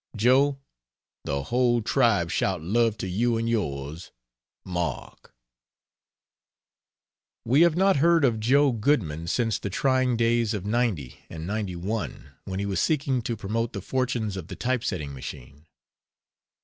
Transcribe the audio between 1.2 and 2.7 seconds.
the whole tribe shout